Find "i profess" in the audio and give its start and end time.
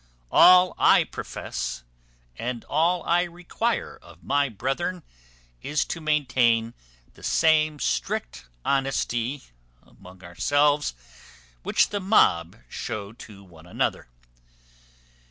0.79-1.83